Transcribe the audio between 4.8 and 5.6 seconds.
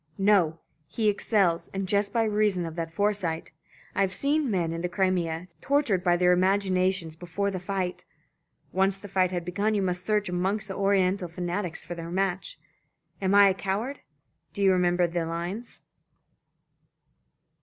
the Crimea,